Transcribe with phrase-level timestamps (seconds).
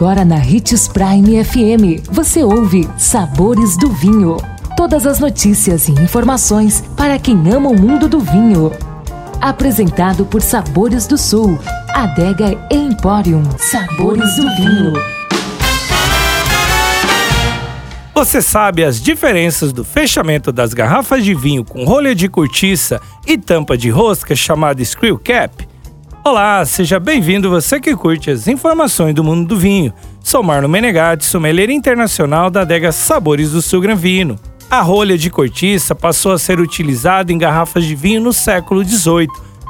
[0.00, 4.38] Agora na Ritz Prime FM, você ouve Sabores do Vinho.
[4.74, 8.72] Todas as notícias e informações para quem ama o mundo do vinho.
[9.42, 11.58] Apresentado por Sabores do Sul,
[11.90, 13.42] Adega Emporium.
[13.58, 14.94] Sabores do Vinho.
[18.14, 23.36] Você sabe as diferenças do fechamento das garrafas de vinho com rolha de cortiça e
[23.36, 25.69] tampa de rosca chamada screw cap?
[26.22, 29.90] Olá, seja bem-vindo você que curte as informações do mundo do vinho.
[30.22, 34.36] Sou Marlon Menegatti, sommelier internacional da adega Sabores do Sul Gran Vino.
[34.70, 39.28] A rolha de cortiça passou a ser utilizada em garrafas de vinho no século XVIII,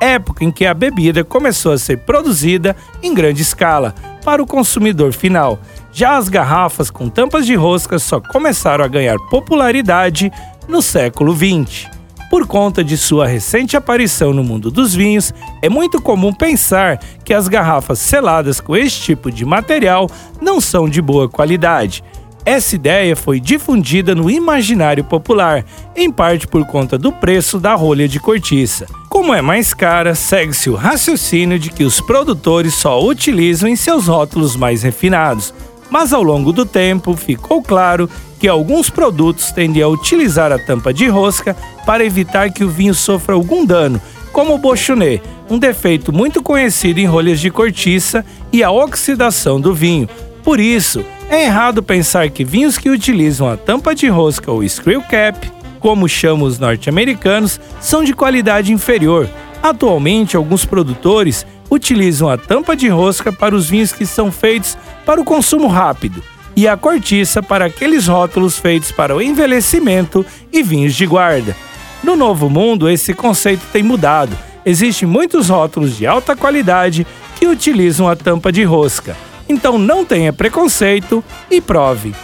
[0.00, 5.12] época em que a bebida começou a ser produzida em grande escala para o consumidor
[5.12, 5.60] final.
[5.92, 10.32] Já as garrafas com tampas de rosca só começaram a ganhar popularidade
[10.66, 12.01] no século XX.
[12.32, 17.34] Por conta de sua recente aparição no mundo dos vinhos, é muito comum pensar que
[17.34, 20.08] as garrafas seladas com este tipo de material
[20.40, 22.02] não são de boa qualidade.
[22.42, 25.62] Essa ideia foi difundida no imaginário popular,
[25.94, 28.86] em parte por conta do preço da rolha de cortiça.
[29.10, 34.06] Como é mais cara, segue-se o raciocínio de que os produtores só utilizam em seus
[34.06, 35.52] rótulos mais refinados.
[35.92, 38.08] Mas ao longo do tempo ficou claro
[38.40, 42.94] que alguns produtos tendem a utilizar a tampa de rosca para evitar que o vinho
[42.94, 44.00] sofra algum dano,
[44.32, 49.74] como o bochonê, um defeito muito conhecido em rolhas de cortiça e a oxidação do
[49.74, 50.08] vinho.
[50.42, 55.02] Por isso, é errado pensar que vinhos que utilizam a tampa de rosca ou screw
[55.02, 55.46] cap,
[55.78, 59.28] como chamam os norte-americanos, são de qualidade inferior.
[59.62, 65.18] Atualmente, alguns produtores utilizam a tampa de rosca para os vinhos que são feitos para
[65.18, 66.22] o consumo rápido
[66.54, 71.56] e a cortiça para aqueles rótulos feitos para o envelhecimento e vinhos de guarda.
[72.04, 74.36] No Novo Mundo, esse conceito tem mudado.
[74.66, 77.06] Existem muitos rótulos de alta qualidade
[77.36, 79.16] que utilizam a tampa de rosca.
[79.48, 82.14] Então não tenha preconceito e prove.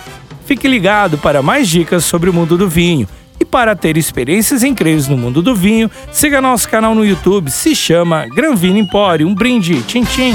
[0.44, 3.08] Fique ligado para mais dicas sobre o mundo do vinho.
[3.50, 8.26] Para ter experiências incríveis no mundo do vinho, siga nosso canal no YouTube, se chama
[8.26, 9.26] Gran Vino Empório.
[9.26, 10.34] Um brinde, tchim tchim!